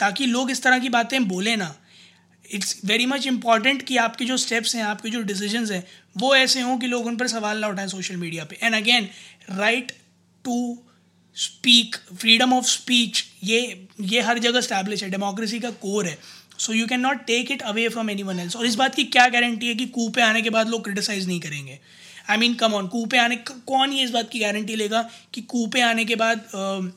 ताकि 0.00 0.26
लोग 0.26 0.50
इस 0.50 0.62
तरह 0.62 0.78
की 0.78 0.88
बातें 0.88 1.28
बोले 1.28 1.56
ना। 1.56 1.74
इट्स 2.44 2.80
वेरी 2.84 3.06
मच 3.06 3.26
इंपॉर्टेंट 3.26 3.82
कि 3.82 3.96
आपके 3.98 4.24
जो 4.24 4.36
स्टेप्स 4.36 4.74
हैं, 4.76 4.82
आपके 4.84 5.10
जो 5.10 5.20
डिसीज़न 5.22 5.72
हैं, 5.72 5.84
वो 6.16 6.34
ऐसे 6.36 6.60
हों 6.60 6.78
कि 6.78 6.86
लोग 6.86 7.06
उन 7.06 7.16
पर 7.16 7.28
सवाल 7.28 7.58
ना 7.58 7.68
उठाएँ 7.68 7.88
सोशल 7.88 8.16
मीडिया 8.16 8.44
पे। 8.44 8.58
And 8.62 8.74
again 8.74 9.08
right 9.50 9.92
to 10.44 10.78
speak 11.36 11.96
freedom 12.16 12.52
of 12.52 12.64
speech 12.66 13.24
ये 13.44 13.86
ये 14.02 14.20
हर 14.20 14.38
जगह 14.38 14.60
स्टैब्लिश 14.60 15.02
है। 15.02 15.10
डेमोक्रेसी 15.10 15.60
का 15.60 15.70
कोर 15.82 16.06
है। 16.06 16.18
So 16.58 16.72
you 16.72 16.86
can 16.86 17.00
not 17.00 17.24
take 17.26 17.50
it 17.52 17.62
away 17.64 17.88
from 17.88 18.10
anyone 18.22 18.38
else 18.40 18.56
और 18.56 18.66
इस 18.66 18.74
बात 18.74 18.94
की 18.94 19.04
क्या 19.06 19.26
गारंटी 19.28 19.66
है 19.66 19.74
कि 19.74 19.86
कू 19.88 20.08
पे 20.08 20.22
आने 20.22 20.42
के 20.42 20.50
बाद 20.50 20.68
लोग 20.68 20.84
क्रिटिसाइज 20.84 21.26
नहीं 21.26 21.40
करेंगे। 21.40 21.78
आई 22.30 22.36
मीन 22.36 22.54
कम 22.54 22.74
ऑन 22.74 22.88
कू 22.88 23.04
पे 23.06 23.18
आने, 23.18 23.36
कौन 23.36 23.92
ये 23.92 24.04
इस 24.04 24.10
बात 24.10 24.30
की 24.30 24.38
गारंटी 24.38 24.76
लेगा 24.76 25.02
कि 25.34 25.42
कू 25.42 25.66
पे 25.66 25.80
आने 25.80 26.04
के 26.04 26.16
बाद 26.16 26.92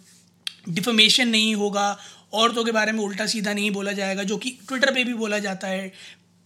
डिफोमेशन 0.70 1.28
नहीं 1.28 1.54
होगा 1.56 1.98
औरतों 2.34 2.64
के 2.64 2.72
बारे 2.72 2.92
में 2.92 3.00
उल्टा 3.00 3.26
सीधा 3.26 3.54
नहीं 3.54 3.72
बोला 3.72 3.92
जाएगा, 3.92 4.24
जो 4.24 4.38
कि 4.38 4.50
ट्विटर 4.68 4.94
पे 4.94 5.04
भी 5.04 5.14
बोला 5.14 5.40
जाता 5.40 5.68
है। 5.68 5.92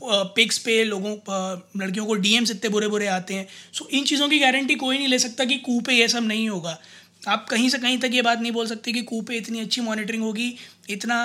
पिक्स 0.01 0.57
पे 0.57 0.83
लोगों 0.83 1.11
लड़कियों 1.77 2.05
को 2.05 2.15
डीएम्स 2.15 2.51
इतने 2.51 2.69
बुरे 2.69 2.87
बुरे 2.87 3.07
आते 3.07 3.33
हैं। 3.33 3.47
सो 3.73 3.87
इन 3.87 4.03
चीज़ों 4.03 4.27
की 4.29 4.39
गारंटी 4.39 4.75
कोई 4.75 4.97
नहीं 4.97 5.07
ले 5.07 5.19
सकता 5.19 5.45
कि 5.45 5.57
कू 5.57 5.79
पे 5.81 5.93
ये 5.93 6.07
सब 6.07 6.23
नहीं 6.23 6.49
होगा। 6.49 6.77
आप 7.27 7.47
कहीं 7.49 7.69
से 7.69 7.77
कहीं 7.77 7.97
तक 7.99 8.11
ये 8.13 8.21
बात 8.21 8.39
नहीं 8.41 8.51
बोल 8.51 8.67
सकते 8.67 8.91
कि 8.93 9.01
कू 9.03 9.21
पे 9.21 9.37
इतनी 9.37 9.59
अच्छी 9.59 9.81
मॉनिटरिंग 9.81 10.23
होगी, 10.23 10.55
इतना 10.89 11.17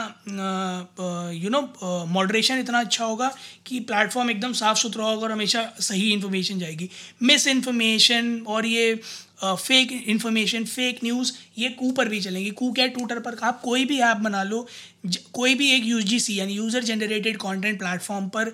यू 1.35 1.51
नो 1.51 1.61
मॉडरेशन 2.09 2.59
इतना 2.59 2.81
अच्छा 2.81 3.05
होगा 3.05 3.33
कि 3.67 3.81
प्लेटफॉर्म 3.83 4.31
एकदम 4.31 4.53
साफ़ 4.55 4.79
सुथरा 4.79 5.05
होगा 5.05 5.23
और 5.23 5.33
हमेशा 5.33 5.63
सही 5.81 6.13
इन्फॉर्मेशन 6.13 6.59
जाएगी। 6.59 6.89
मिस 7.23 7.47
इन्फॉर्मेशन 7.49 8.39
और 8.49 8.67
ये 8.67 8.95
फेक 9.43 9.93
इन्फॉर्मेशन 9.93 10.65
फेक 10.67 10.99
न्यूज़ 11.05 11.33
ये 11.59 11.69
कू 11.71 11.91
पर 11.93 12.09
भी 12.09 12.21
चलेंगी। 12.21 12.51
कू 12.53 12.73
क्या 12.73 12.87
ट्विटर 12.89 13.19
पर। 13.21 13.37
आप 13.43 13.61
कोई 13.61 13.85
भी 13.85 13.99
ऐप 14.01 14.17
बना 14.19 14.43
लो 14.45 14.67
कोई 15.33 15.55
भी 15.55 15.71
एक 15.73 15.85
यूजीसी 15.87 16.39
यानी 16.39 16.55
यूज़र 16.55 16.83
जनरेटेड 16.85 17.37
कॉन्टेंट 17.39 17.79
प्लेटफॉर्म 17.79 18.29
पर, 18.29 18.53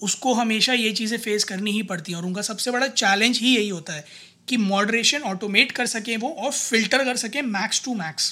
उसको 0.00 0.32
हमेशा 0.34 0.72
ये 0.72 0.90
चीज़ें 0.92 1.18
फेस 1.18 1.44
करनी 1.44 1.70
ही 1.72 1.82
पड़ती 1.84 2.12
हैं 2.12 2.18
और 2.18 2.26
उनका 2.26 2.42
सबसे 2.42 2.70
बड़ा 2.70 2.86
चैलेंज 2.88 3.38
ही 3.38 3.54
यही 3.54 3.68
होता 3.68 3.92
है 3.92 4.04
कि 4.48 4.56
मॉडरेशन 4.58 5.22
ऑटोमेट 5.26 5.72
कर 5.72 5.86
सकें 5.88 6.16
वो 6.16 6.30
और 6.30 6.52
फ़िल्टर 6.52 7.04
कर 7.04 7.16
सकें 7.16 7.40
max 7.44 7.84
to 7.84 7.94
max 7.96 8.30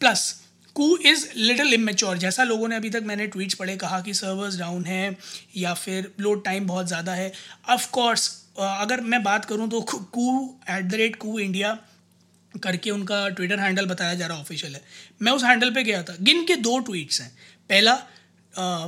plus 0.00 0.30
Koo 0.76 0.96
is 1.06 1.26
little 1.36 1.72
immature 1.74 2.18
जैसा 2.18 2.44
लोगों 2.44 2.68
ने 2.68 2.76
अभी 2.76 2.90
तक 2.90 3.02
मैंने 3.04 3.26
ट्वीट्स 3.28 3.54
पढ़े, 3.54 3.76
कहा 3.76 4.00
कि 4.00 4.14
सर्वर्स 4.14 4.58
डाउन 4.58 4.84
है 4.84 5.16
या 5.56 5.74
फिर 5.76 6.12
लोड 6.20 6.44
टाइम 6.44 6.66
बहुत 6.66 6.86
ज़्यादा 6.86 7.14
है 7.14 7.32
अफकोर्स 7.68 8.30
अगर 8.58 9.00
मैं 9.02 9.22
बात 9.22 9.44
करूँ 9.44 9.68
तो 9.70 9.80
Koo 9.80 10.28
at 10.70 10.84
the 10.84 10.94
rate 10.94 11.16
Koo 11.16 11.38
India 11.38 11.78
करके 12.54 12.90
उनका 12.90 13.28
ट्विटर 13.30 13.60
हैंडल 13.60 13.86
बताया 13.86 14.14
जा 14.14 14.26
रहा 14.26 14.38
ऑफिशियल 14.38 14.74
है। 14.74 14.82
मैं 15.22 15.32
उस 15.32 15.44
हैंडल 15.44 15.70
पे 15.74 15.82
गया 15.82 16.02
था। 16.02 16.16
गिन 16.20 16.44
के 16.44 16.56
दो 16.58 16.78
ट्वीट्स 16.80 17.20
हैं। 17.20 17.30
पहला 17.70 17.94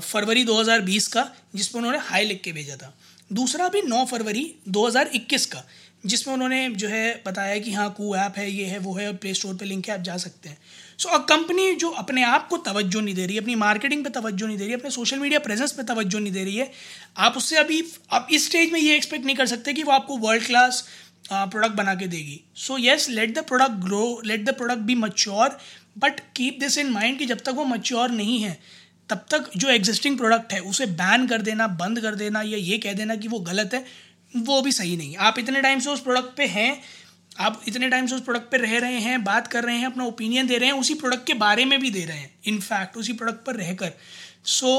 फरवरी 0.00 0.44
2020 0.44 1.06
का 1.08 1.23
जिसमें 1.54 1.80
उन्होंने 1.80 1.99
हाई 2.04 2.25
लिख 2.25 2.40
के 2.42 2.52
भेजा 2.52 2.76
था। 2.76 2.92
दूसरा 3.32 3.68
भी 3.68 3.82
9 3.82 4.04
फरवरी 4.06 4.44
2021 4.68 5.46
का। 5.46 5.64
जिसमें 6.06 6.32
उन्होंने 6.34 6.68
जो 6.70 6.88
है 6.88 7.23
बताया 7.26 7.58
कि 7.58 7.73
हाँ 7.73 7.88
कू 7.96 8.14
ऐप 8.16 8.34
है, 8.38 8.50
ये 8.50 8.64
है, 8.64 8.78
वो 8.78 8.94
है 8.94 9.12
प्ले 9.16 9.34
स्टोर 9.34 9.54
पर 9.54 9.66
लिंक 9.66 9.88
है, 9.88 9.94
आप 9.94 10.00
जा 10.02 10.16
सकते 10.18 10.49
हैं। 10.49 10.58
सो 10.99 11.08
अ 11.08 11.18
कंपनी 11.26 11.75
जो 11.75 11.88
अपने 11.92 12.23
आप 12.25 12.46
को 12.49 12.56
तवज्जो 12.64 13.00
नहीं 13.00 13.14
दे 13.14 13.26
रही 13.26 13.38
अपनी 13.38 13.54
मार्केटिंग 13.56 14.04
पे 14.04 14.11
तवज्जो 14.11 14.46
नहीं 14.46 14.58
दे 14.58 14.64
रही 14.64 14.75
अपने 14.75 14.90
सोशल 14.90 15.18
मीडिया 15.18 15.38
प्रेजेंस 15.40 15.73
पे 15.73 15.82
तवज्जो 15.84 16.18
नहीं 16.18 16.32
दे 16.32 16.44
रही 16.44 16.56
है, 16.56 16.70
आप 17.18 17.37
उससे 17.37 17.56
अभी, 17.56 17.82
आप 18.12 18.28
इस 18.32 18.46
स्टेज 18.46 18.73
में 18.73 18.80
ये 18.80 18.96
एक्सपेक्ट 18.96 19.25
नहीं 19.26 19.37
कर 19.37 19.46
सकते 19.46 19.73
कि 19.73 19.82
वो 19.82 19.92
आपको 19.92 20.18
वर्ल्ड 20.18 20.46
क्लास 20.46 20.84
प्रोडक्ट 21.25 21.75
बना 21.75 21.94
के 21.94 22.06
देगी। 22.06 22.40
So 22.56 22.78
yes 22.78 23.08
let 23.11 23.34
the 23.34 23.44
product 23.44 23.84
grow 23.84 24.20
let 24.25 24.44
the 24.44 24.54
product 24.54 24.80
be 24.82 24.94
mature 24.96 25.58
but 25.99 26.20
keep 26.37 26.58
this 26.61 26.78
in 26.78 26.90
mind 26.90 27.18
कि 27.18 27.26
जब 27.26 27.40
तक 27.40 27.52
वो 27.54 27.64
मच्योर 27.64 28.11
नहीं 28.12 28.40
है, 28.40 28.58
तब 29.08 29.25
तक 29.30 29.50
जो 29.56 29.68
एग्जिस्टिंग 29.70 30.16
प्रोडक्ट 30.18 30.52
है, 30.52 30.61
उसे 30.62 30.87
बैन 30.94 31.26
कर 31.26 31.42
देना, 31.42 31.66
बंद 31.76 32.00
कर 32.00 32.14
देना, 32.14 32.42
या 32.42 32.58
ये 32.58 32.78
कह 32.78 32.92
देना 32.92 33.16
कि 33.16 33.28
वो 33.28 33.38
गलत 33.42 33.75
है 33.75 33.84
वो 34.36 34.60
भी 34.62 34.72
सही 34.72 34.96
नहीं। 34.96 35.16
आप 35.16 35.38
इतने 35.38 35.60
टाइम 35.62 35.78
से 35.78 35.90
उस 35.90 36.00
प्रोडक्ट 36.00 36.36
पे 36.36 36.46
हैं, 36.46 36.80
आप 37.38 37.62
इतने 37.68 37.88
टाइम 37.88 38.06
से 38.06 38.14
उस 38.14 38.20
प्रोडक्ट 38.20 38.50
पे 38.50 38.56
रह 38.56 38.78
रहे 38.78 38.98
हैं, 39.00 39.22
बात 39.24 39.46
कर 39.46 39.64
रहे 39.64 39.76
हैं, 39.76 39.86
अपना 39.86 40.04
ओपिनियन 40.04 40.46
दे 40.46 40.58
रहे 40.58 40.68
हैं, 40.68 40.78
उसी 40.80 40.94
प्रोडक्ट 40.94 41.26
के 41.26 41.34
बारे 41.34 41.64
में 41.64 41.78
भी 41.80 41.90
दे 41.90 42.04
रहे 42.04 42.18
हैं। 42.18 42.30
इनफैक्ट 42.44 42.96
उसी 42.96 43.12
प्रोडक्ट 43.12 43.44
पर 43.46 43.56
रहकर। 43.56 43.92
So 44.44 44.70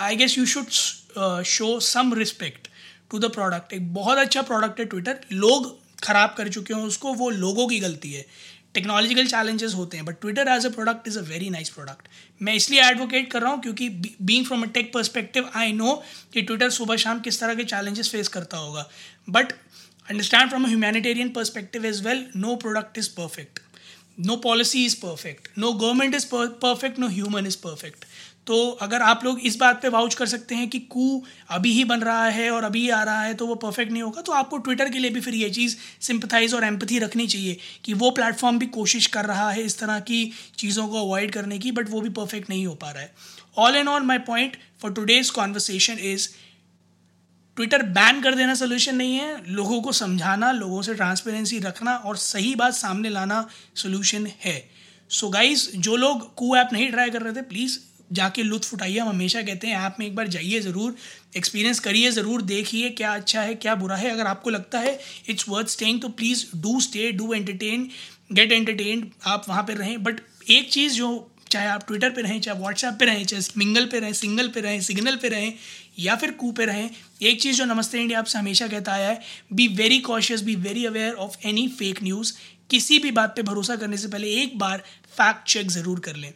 I 0.00 0.16
guess 0.16 0.38
you 0.38 0.46
should 0.46 1.44
show 1.46 1.78
some 1.80 2.14
respect 2.14 2.68
to 3.10 3.18
the 3.18 3.30
product 3.32 3.72
एक 3.72 3.92
बहुत 3.94 4.18
अच्छा 4.18 4.42
प्रोडक्ट 4.42 4.80
है 4.80 4.86
ट्विटर 4.86 5.20
लोग 5.32 5.70
ख़राब 6.02 6.34
कर 6.38 6.48
चुके 6.48 6.74
हैं 6.74 6.80
उसको, 6.82 7.12
वो 7.14 7.30
लोगों 7.30 7.66
की 7.68 7.78
गलती 7.80 8.12
है। 8.12 8.26
टेक्नोलॉजिकल 8.74 9.26
चैलेंजेस 9.26 9.74
होते 9.74 9.96
हैं 9.96 10.06
but 10.06 10.20
Twitter 10.20 10.48
as 10.48 10.66
a 10.66 10.68
product 10.70 11.08
is 11.08 11.18
a 11.18 11.22
very 11.22 11.50
nice 11.50 11.70
product 11.70 12.08
मैं 12.40 12.54
इसलिए 12.54 12.82
एडवोकेट 12.82 13.30
कर 13.32 13.42
रहा 13.42 13.50
हूँ 13.52 13.60
क्योंकि 13.62 13.88
being 14.22 14.44
from 14.46 14.62
a 14.62 14.66
tech 14.74 14.92
perspective 14.94 15.50
I 15.56 15.72
know 15.72 15.94
कि 16.32 16.42
ट्विटर 16.42 16.70
सुबह 16.70 16.96
शाम 17.04 17.20
किस 17.20 17.40
तरह 17.40 17.54
के 17.54 17.64
चैलेंजेस 17.64 18.10
फेस 18.12 18.28
करता 18.28 18.56
होगा. 18.56 18.88
But 19.30 19.52
understand 20.08 20.48
from 20.48 20.64
a 20.64 20.68
humanitarian 20.68 21.28
perspective 21.32 21.86
is 21.86 22.02
well 22.04 22.26
no 22.36 22.56
product 22.56 22.98
is 22.98 23.08
perfect 23.16 23.60
no 24.20 24.36
policy 24.44 24.84
is 24.86 24.96
perfect 24.96 25.48
no 25.58 25.72
government 25.74 26.14
is 26.14 26.26
perfect 26.34 26.98
no 26.98 27.08
human 27.08 27.46
is 27.46 27.56
perfect 27.58 28.04
तो 28.46 28.56
अगर 28.82 29.02
आप 29.02 29.24
लोग 29.24 29.40
इस 29.40 29.56
बात 29.56 29.80
पे 29.82 29.88
वाउच 29.88 30.14
कर 30.14 30.26
सकते 30.26 30.54
हैं 30.54 30.68
कि 30.68 30.78
कू 30.78 31.22
अभी 31.48 31.72
ही 31.72 31.84
बन 31.84 32.00
रहा 32.00 32.24
है 32.26 32.50
और 32.50 32.64
अभी 32.64 32.88
आ 32.90 33.02
रहा 33.02 33.22
है 33.22 33.34
तो 33.34 33.46
वो 33.46 33.54
परफेक्ट 33.54 33.92
नहीं 33.92 34.02
होगा। 34.02 34.20
तो 34.20 34.32
आपको 34.32 34.58
ट्विटर 34.58 34.88
के 34.88 34.98
लिए 34.98 35.10
भी 35.10 35.20
फिर 35.20 35.34
ये 35.34 35.50
चीज़ 35.50 35.76
सिंपथाइज 36.00 36.54
और 36.54 36.64
एम्पथी 36.64 36.98
रखनी 36.98 37.26
चाहिए 37.26 37.56
कि 37.84 37.94
वो 37.94 38.10
प्लेटफॉर्म 38.10 38.58
भी 38.58 38.66
कोशिश 38.68 39.06
कर 39.06 39.24
रहा 39.24 39.50
है 39.50 39.62
इस 39.62 39.78
तरह 39.78 40.00
की 40.00 40.24
चीज़ों 40.58 40.88
को 40.88 41.00
अवॉइड 41.00 41.32
करने 41.32 41.58
की 41.58 41.72
बट 41.72 41.90
वो 41.90 42.00
भी 42.00 42.08
परफेक्ट 42.10 42.50
नहीं 42.50 42.66
हो 42.66 42.74
पा 42.74 42.90
रहा 42.90 43.02
है। 43.02 43.12
All 43.58 43.76
and 43.76 43.88
all 43.88 44.02
my 44.02 44.18
point 44.26 44.56
for 44.82 44.92
today's 44.92 45.30
conversation 45.30 45.98
is 46.02 46.28
Twitter 47.56 47.82
ban 47.92 48.20
कर 48.22 48.34
देना 48.34 48.54
सोल्यूशन 48.54 48.94
नहीं 48.94 49.16
है। 49.16 49.52
लोगों 49.52 49.80
को 49.82 49.92
समझाना, 49.92 50.52
लोगों 50.52 50.82
से 50.82 50.94
ट्रांसपेरेंसी 50.94 51.58
रखना 51.58 51.94
और 51.96 52.16
सही 52.16 52.54
बात 52.54 52.74
सामने 52.74 53.08
लाना 53.08 53.46
सोल्यूशन 53.74 54.26
है। 54.44 54.62
सो 55.10 55.26
so 55.26 55.32
गाइज़ 55.32 55.68
जो 55.76 55.96
लोग 55.96 56.34
कू 56.34 56.54
ऐप 56.56 56.68
नहीं 56.72 56.90
ट्राई 56.90 57.10
कर 57.10 57.22
रहे 57.22 57.32
थे 57.32 57.42
प्लीज़ 57.42 57.78
जाके 58.12 58.42
लुत्फ 58.42 58.72
उठाइए। 58.74 58.98
हम 58.98 59.08
हमेशा 59.08 59.42
कहते 59.42 59.66
हैं 59.66 59.80
ऐप 59.80 59.96
में 59.98 60.06
एक 60.06 60.14
बार 60.14 60.28
जाइए 60.28 60.60
ज़रूर 60.60 60.94
एक्सपीरियंस 61.36 61.80
करिए 61.80 62.10
ज़रूर, 62.12 62.42
देखिए 62.44 62.90
क्या 62.92 63.14
अच्छा 63.14 63.42
है, 63.42 63.54
क्या 63.56 63.74
बुरा 63.74 63.96
है। 63.96 64.10
अगर 64.10 64.26
आपको 64.26 64.50
लगता 64.50 64.78
है 64.80 64.98
इट्स 65.28 65.48
वर्थ 65.48 65.68
स्टेइंग 65.68 66.00
तो 66.02 66.08
please 66.10 66.44
do 66.56 66.80
stay 66.80 67.10
do 67.12 67.32
entertain 67.34 67.88
get 68.32 68.52
entertain 68.52 69.10
आप 69.26 69.44
वहाँ 69.48 69.62
पर 69.62 69.76
रहें। 69.76 70.02
बट 70.02 70.20
एक 70.50 70.70
चीज़ 70.70 70.94
जो 70.94 71.28
चाहे 71.50 71.68
आप 71.68 71.86
ट्विटर 71.86 72.10
पे 72.10 72.22
रहें, 72.22 72.40
चाहे 72.40 72.58
व्हाट्सएप 72.58 72.94
पे 72.98 73.04
रहें, 73.04 73.24
चाहे 73.24 73.42
मिंगल 73.56 73.86
पे 73.86 73.98
रहें 74.00 74.12
सिंगल 74.14 74.48
पे 74.48 74.60
रहें 74.60 74.80
सिग्नल 74.82 75.16
पे 75.16 75.28
रहें, 75.28 75.52
या 75.98 76.14
फिर 76.16 76.30
कू 76.32 76.52
पे 76.52 76.64
रहें, 76.64 76.88
एक 77.22 77.40
चीज़ 77.42 77.56
जो 77.56 77.64
नमस्ते 77.64 78.00
इंडिया 78.00 78.18
आपसे 78.18 78.38
हमेशा 78.38 78.68
कहता 78.68 78.92
आया 78.92 79.08
है 79.08 79.20
be 79.52 79.66
very 79.76 79.98
cautious 80.02 80.42
be 80.42 80.54
very 80.58 80.84
aware 80.86 81.14
of 81.16 81.36
any 81.48 81.66
fake 81.70 82.02
news 82.02 82.32
किसी 82.70 82.98
भी 82.98 83.10
बात 83.12 83.34
पे 83.36 83.42
भरोसा 83.44 83.76
करने 83.76 83.96
से 83.96 84.08
पहले 84.08 84.28
एक 84.42 84.58
बार 84.58 84.82
फैक्ट 85.12 85.48
चेक 85.48 85.70
ज़रूर 85.70 86.00
कर 86.00 86.16
लें। 86.16 86.32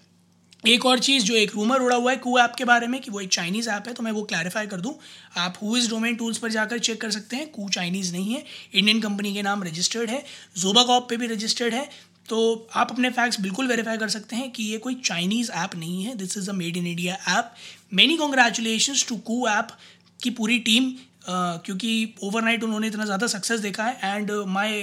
एक 0.64 0.84
और 0.86 0.98
चीज़ 0.98 1.24
जो 1.24 1.34
एक 1.36 1.50
रूमर 1.54 1.80
उड़ा 1.80 1.96
हुआ 1.96 2.10
है 2.10 2.16
कू 2.18 2.38
ऐप 2.38 2.54
के 2.58 2.64
बारे 2.64 2.86
में 2.86 3.00
कि 3.00 3.10
वो 3.10 3.20
एक 3.20 3.28
चाइनीज़ 3.32 3.68
ऐप 3.70 3.84
है 3.88 3.92
तो 3.94 4.02
मैं 4.02 4.12
वो 4.12 4.22
क्लैरिफाई 4.24 4.66
कर 4.66 4.80
दूँ। 4.80 4.94
आप 5.38 5.58
हु 5.62 5.76
इज़ 5.76 5.88
डोमेन 5.90 6.16
टूल्स 6.16 6.38
पर 6.38 6.50
जाकर 6.50 6.78
चेक 6.78 7.00
कर 7.00 7.10
सकते 7.10 7.36
हैं। 7.36 7.50
कू 7.52 7.68
चाइनीज़ 7.68 8.12
नहीं 8.12 8.34
है 8.34 8.44
इंडियन 8.74 9.00
कंपनी 9.00 9.34
के 9.34 9.42
नाम 9.42 9.62
रजिस्टर्ड 9.64 10.10
है 10.10 10.22
जोबा 10.58 10.82
कॉप 10.84 11.08
पे 11.10 11.16
भी 11.16 11.26
रजिस्टर्ड 11.26 11.74
है। 11.74 11.88
तो 12.28 12.68
आप 12.74 12.90
अपने 12.90 13.10
फैक्ट्स 13.10 13.40
बिल्कुल 13.40 13.68
वेरीफाई 13.68 13.96
कर 13.96 14.08
सकते 14.10 14.36
हैं 14.36 14.50
कि 14.52 14.62
ये 14.62 14.78
कोई 14.78 14.94
चाइनीज़ 15.04 15.50
ऐप 15.54 15.76
नहीं 15.76 16.02
है। 16.04 16.14
This 16.16 16.36
is 16.38 16.50
a 16.50 16.52
made 16.54 16.76
in 16.76 16.86
India 16.86 17.18
app 17.38 17.52
many 17.94 18.16
congratulation 18.16 19.06
to 19.08 19.16
Koo 19.26 19.46
app 19.48 19.76
की 20.22 20.30
पूरी 20.32 20.58
टीम 20.60 20.94
Uh, 21.26 21.58
क्योंकि 21.64 22.14
ओवरनाइट 22.22 22.64
उन्होंने 22.64 22.86
इतना 22.86 23.04
ज़्यादा 23.04 23.26
सक्सेस 23.26 23.60
देखा 23.60 23.84
है। 23.84 24.16
And 24.16 24.30
my 24.48 24.82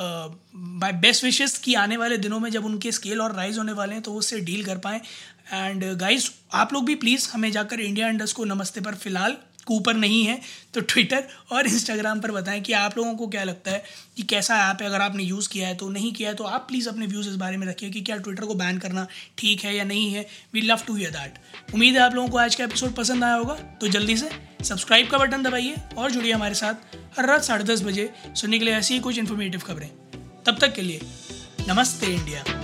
my 0.00 0.92
best 0.92 1.24
wishes 1.24 1.58
कि 1.58 1.74
आने 1.74 1.96
वाले 1.96 2.16
दिनों 2.18 2.40
में 2.40 2.50
जब 2.50 2.64
उनके 2.64 2.92
स्केल 2.92 3.20
और 3.20 3.34
राइज 3.34 3.58
होने 3.58 3.72
वाले 3.72 3.94
हैं 3.94 4.02
तो 4.02 4.14
उससे 4.14 4.40
डील 4.40 4.64
कर 4.64 4.78
पाएँ। 4.78 5.00
एंड 5.52 5.84
गाइज़ 5.96 6.28
आप 6.52 6.72
लोग 6.72 6.84
भी 6.84 6.94
प्लीज़ 6.94 7.28
हमें 7.32 7.50
जाकर 7.52 7.80
इंडिया 7.80 8.08
इंडस्ट 8.08 8.36
को 8.36 8.44
नमस्ते 8.44 8.80
पर 8.80 8.94
फ़िलहाल 8.94 9.36
कूपर 9.66 9.94
नहीं 9.94 10.24
है 10.24 10.40
तो 10.74 10.80
ट्विटर 10.82 11.24
और 11.52 11.66
इंस्टाग्राम 11.66 12.20
पर 12.20 12.32
बताएँ 12.32 12.60
कि 12.60 12.72
आप 12.72 12.96
लोगों 12.98 13.14
को 13.14 13.26
क्या 13.26 13.44
लगता 13.44 13.70
है 13.70 13.82
कि 14.16 14.22
कैसा 14.22 14.56
ऐप 14.70 14.82
है, 14.82 14.86
अगर 14.86 15.00
आपने 15.00 15.22
यूज़ 15.22 15.48
किया 15.48 15.68
है 15.68 15.74
तो 15.74 15.88
नहीं 15.88 16.12
किया 16.12 16.28
है 16.28 16.34
तो 16.34 16.44
आप 16.44 16.66
प्लीज़ 16.68 16.88
अपने 16.88 17.06
व्यूज़ 17.06 17.28
इस 17.28 17.36
बारे 17.36 17.56
में 17.56 17.66
रखिए 17.66 17.90
कि 17.90 18.00
क्या 18.00 18.16
ट्विटर 18.16 18.44
को 18.44 18.54
बैन 18.54 18.78
करना 18.78 19.06
ठीक 19.38 19.64
है 19.64 19.76
या 19.76 19.84
नहीं 19.84 20.12
है। 20.12 20.26
We 20.54 20.60
love 20.60 20.82
to 20.86 20.94
hear 20.94 21.10
that 21.10 21.74
उम्मीद 21.74 21.94
है 21.94 22.00
आप 22.00 22.14
लोगों 22.14 22.28
को 22.28 22.38
आज 22.38 22.54
का 22.54 22.64
एपिसोड 22.64 22.94
पसंद 22.94 23.24
आया 23.24 23.34
होगा 23.34 23.54
तो 23.80 23.88
जल्दी 23.88 24.16
से 24.16 24.30
सब्सक्राइब 24.64 25.10
का 25.10 25.18
बटन 25.18 25.42
दबाइए 25.42 25.76
और 25.96 26.10
जुड़िए 26.10 26.32
हमारे 26.32 26.54
साथ 26.54 26.96
हर 27.18 27.26
रात 27.26 27.44
साढ़े 27.44 27.64
दस 27.64 27.82
बजे 27.82 28.10
सुनने 28.36 28.58
के 28.58 28.64
लिए 28.64 28.74
ऐसी 28.74 28.94
ही 28.94 29.00
कुछ 29.00 29.18
इन्फॉर्मेटिव 29.18 29.60
खबरें। 29.60 29.88
तब 30.46 30.58
तक 30.60 30.74
के 30.74 30.82
लिए 30.82 31.00
नमस्ते 31.68 32.06
इंडिया। 32.06 32.63